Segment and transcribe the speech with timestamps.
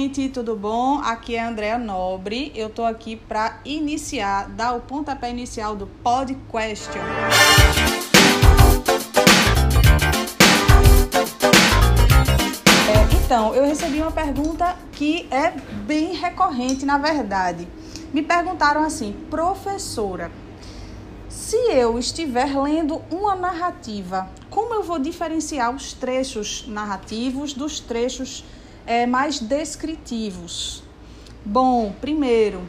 [0.00, 0.98] gente, tudo bom?
[1.00, 2.50] Aqui é a Andrea Nobre.
[2.54, 7.02] Eu tô aqui para iniciar, dar o pontapé inicial do Pod Question.
[12.88, 15.50] É, então, eu recebi uma pergunta que é
[15.84, 17.68] bem recorrente, na verdade.
[18.10, 20.32] Me perguntaram assim, professora,
[21.28, 28.42] se eu estiver lendo uma narrativa, como eu vou diferenciar os trechos narrativos dos trechos
[28.86, 30.82] é, mais descritivos?
[31.44, 32.62] Bom, primeiro,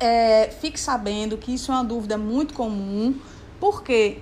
[0.00, 3.14] é, fique sabendo que isso é uma dúvida muito comum,
[3.60, 4.18] porque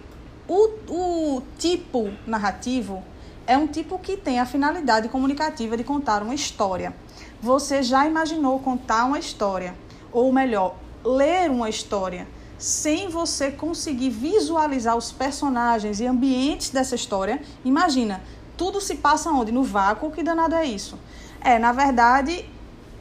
[0.48, 3.02] o, o tipo narrativo
[3.46, 6.94] é um tipo que tem a finalidade comunicativa de contar uma história.
[7.40, 9.74] Você já imaginou contar uma história?
[10.12, 12.26] Ou melhor, ler uma história
[12.58, 18.22] sem você conseguir visualizar os personagens e ambientes dessa história, imagina,
[18.56, 19.52] tudo se passa onde?
[19.52, 20.98] No vácuo, que danado é isso?
[21.40, 22.48] É, na verdade,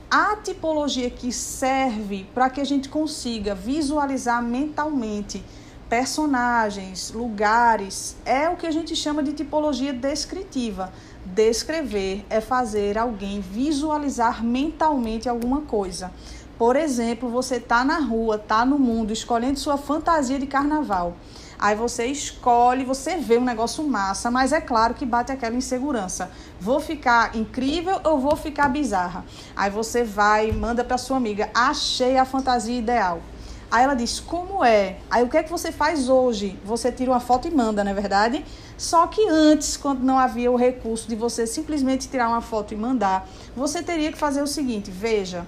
[0.10, 5.44] a tipologia que serve para que a gente consiga visualizar mentalmente
[5.90, 10.92] personagens, lugares, é o que a gente chama de tipologia descritiva.
[11.26, 16.12] Descrever é fazer alguém visualizar mentalmente alguma coisa.
[16.58, 21.16] Por exemplo, você tá na rua, tá no mundo, escolhendo sua fantasia de carnaval.
[21.58, 26.30] Aí você escolhe, você vê um negócio massa, mas é claro que bate aquela insegurança.
[26.60, 29.24] Vou ficar incrível ou vou ficar bizarra?
[29.56, 33.22] Aí você vai, manda para sua amiga, achei a fantasia ideal.
[33.72, 34.98] Aí ela diz, como é?
[35.10, 36.58] Aí o que é que você faz hoje?
[36.64, 38.46] Você tira uma foto e manda, não é verdade?
[38.78, 42.78] Só que antes, quando não havia o recurso de você simplesmente tirar uma foto e
[42.78, 45.46] mandar, você teria que fazer o seguinte: veja,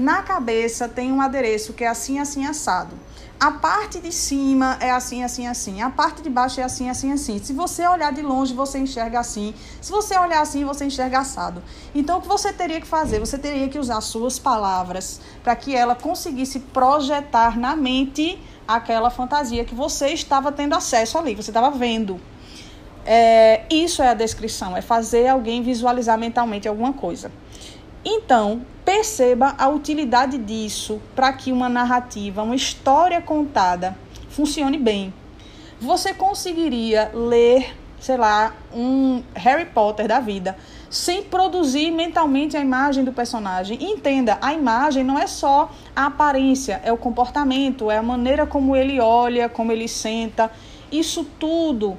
[0.00, 2.96] na cabeça tem um adereço que é assim, assim, assado.
[3.38, 5.80] A parte de cima é assim, assim, assim.
[5.80, 7.38] A parte de baixo é assim, assim, assim.
[7.38, 9.54] Se você olhar de longe, você enxerga assim.
[9.80, 11.62] Se você olhar assim, você enxerga assado.
[11.94, 13.18] Então, o que você teria que fazer?
[13.18, 19.64] Você teria que usar suas palavras para que ela conseguisse projetar na mente aquela fantasia
[19.64, 22.20] que você estava tendo acesso ali, você estava vendo.
[23.04, 27.30] É, isso é a descrição, é fazer alguém visualizar mentalmente alguma coisa.
[28.04, 33.96] Então, perceba a utilidade disso para que uma narrativa, uma história contada,
[34.30, 35.12] funcione bem.
[35.80, 40.56] Você conseguiria ler, sei lá, um Harry Potter da vida
[40.90, 43.78] sem produzir mentalmente a imagem do personagem.
[43.80, 48.74] Entenda, a imagem não é só a aparência, é o comportamento, é a maneira como
[48.74, 50.50] ele olha, como ele senta.
[50.90, 51.96] Isso tudo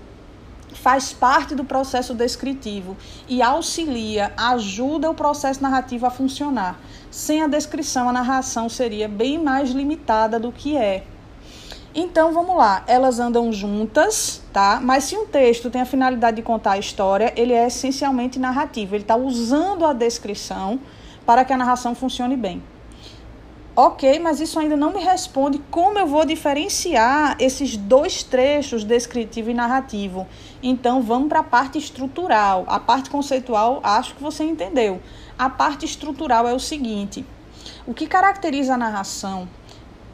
[0.81, 2.97] faz parte do processo descritivo
[3.27, 6.79] e auxilia, ajuda o processo narrativo a funcionar.
[7.11, 11.03] Sem a descrição, a narração seria bem mais limitada do que é.
[11.93, 14.79] Então vamos lá, elas andam juntas, tá?
[14.81, 18.95] Mas se um texto tem a finalidade de contar a história, ele é essencialmente narrativo.
[18.95, 20.79] Ele está usando a descrição
[21.25, 22.63] para que a narração funcione bem.
[23.73, 29.49] Ok, mas isso ainda não me responde como eu vou diferenciar esses dois trechos, descritivo
[29.49, 30.27] e narrativo.
[30.61, 32.65] Então vamos para a parte estrutural.
[32.67, 35.01] A parte conceitual, acho que você entendeu.
[35.39, 37.25] A parte estrutural é o seguinte:
[37.87, 39.47] o que caracteriza a narração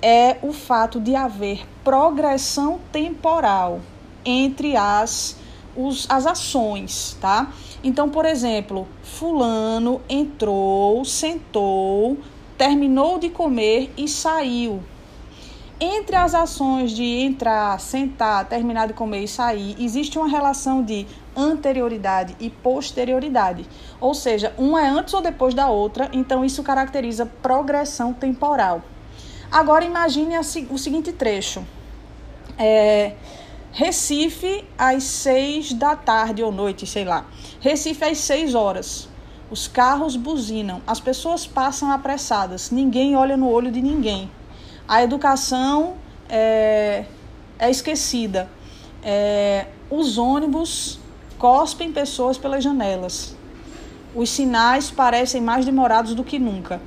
[0.03, 3.81] é o fato de haver progressão temporal
[4.23, 5.35] entre as,
[5.75, 7.51] os, as ações, tá?
[7.84, 12.17] Então, por exemplo, Fulano entrou, sentou,
[12.57, 14.81] terminou de comer e saiu.
[15.79, 21.06] Entre as ações de entrar, sentar, terminar de comer e sair, existe uma relação de
[21.35, 23.63] anterioridade e posterioridade.
[24.01, 28.81] Ou seja, uma é antes ou depois da outra, então isso caracteriza progressão temporal.
[29.51, 31.63] Agora imagine o seguinte trecho.
[32.57, 33.13] É,
[33.72, 37.28] Recife às seis da tarde ou noite, sei lá.
[37.59, 39.07] Recife às seis horas.
[39.50, 44.30] Os carros buzinam, as pessoas passam apressadas, ninguém olha no olho de ninguém.
[44.88, 45.96] A educação
[46.30, 47.06] é,
[47.58, 48.50] é esquecida.
[49.02, 50.99] É, os ônibus
[51.38, 53.35] cospem pessoas pelas janelas.
[54.14, 56.82] Os sinais parecem mais demorados do que nunca.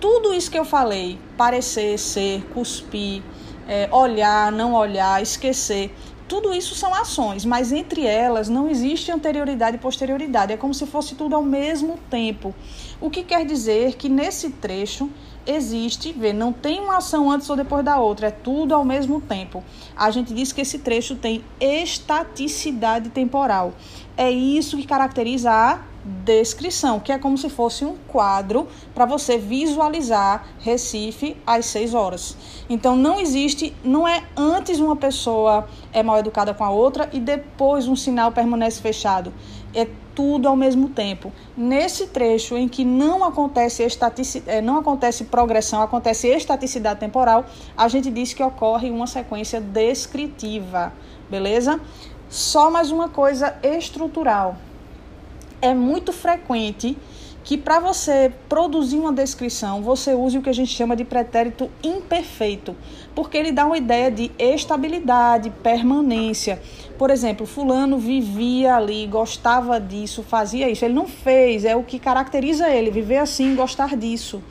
[0.00, 3.22] Tudo isso que eu falei, parecer, ser, cuspir,
[3.66, 5.92] é, olhar, não olhar, esquecer,
[6.28, 10.52] tudo isso são ações, mas entre elas não existe anterioridade e posterioridade.
[10.52, 12.54] É como se fosse tudo ao mesmo tempo.
[13.00, 15.10] O que quer dizer que nesse trecho
[15.46, 19.20] existe, vê, não tem uma ação antes ou depois da outra, é tudo ao mesmo
[19.20, 19.62] tempo.
[19.96, 23.72] A gente diz que esse trecho tem estaticidade temporal.
[24.16, 25.80] É isso que caracteriza a
[26.24, 32.36] descrição, que é como se fosse um quadro para você visualizar Recife às 6 horas.
[32.68, 37.18] Então não existe, não é antes uma pessoa é mal educada com a outra e
[37.18, 39.32] depois um sinal permanece fechado.
[39.74, 41.32] É tudo ao mesmo tempo.
[41.56, 47.44] Nesse trecho em que não acontece, estatici, é, não acontece progressão, acontece estaticidade temporal,
[47.76, 50.92] a gente diz que ocorre uma sequência descritiva,
[51.28, 51.78] beleza?
[52.28, 54.56] Só mais uma coisa estrutural.
[55.60, 56.96] É muito frequente
[57.46, 61.70] que para você produzir uma descrição, você use o que a gente chama de pretérito
[61.80, 62.74] imperfeito,
[63.14, 66.60] porque ele dá uma ideia de estabilidade, permanência.
[66.98, 70.84] Por exemplo, fulano vivia ali, gostava disso, fazia isso.
[70.84, 74.42] Ele não fez, é o que caracteriza ele, viver assim, gostar disso.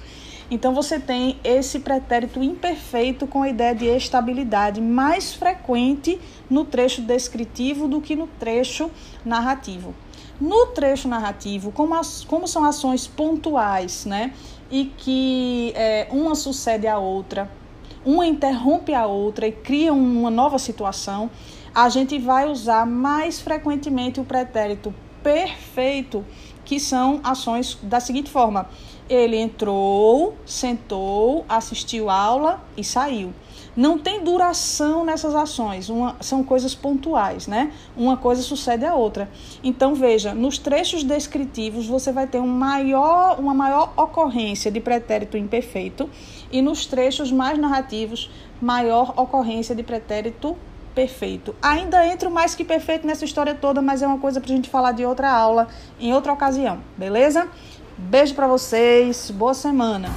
[0.50, 6.18] Então você tem esse pretérito imperfeito com a ideia de estabilidade mais frequente
[6.50, 8.90] no trecho descritivo do que no trecho
[9.26, 9.94] narrativo.
[10.40, 14.34] No trecho narrativo, como, as, como são ações pontuais, né?
[14.70, 17.50] E que é, uma sucede à outra,
[18.06, 21.30] uma interrompe a outra e cria uma nova situação,
[21.74, 24.94] a gente vai usar mais frequentemente o pretérito
[25.24, 26.24] perfeito,
[26.64, 28.70] que são ações da seguinte forma:
[29.10, 33.34] ele entrou, sentou, assistiu aula e saiu.
[33.76, 37.74] Não tem duração nessas ações, uma, são coisas pontuais, né?
[37.98, 39.30] Uma coisa sucede à outra.
[39.62, 45.36] Então, veja, nos trechos descritivos você vai ter um maior, uma maior ocorrência de pretérito
[45.36, 46.10] imperfeito
[46.52, 48.32] e nos trechos mais narrativos,
[48.62, 50.56] maior ocorrência de pretérito
[50.94, 51.54] perfeito.
[51.62, 54.56] Ainda entra o mais que perfeito nessa história toda, mas é uma coisa para a
[54.56, 55.68] gente falar de outra aula,
[56.00, 57.48] em outra ocasião, beleza?
[57.98, 60.10] Beijo para vocês, boa semana.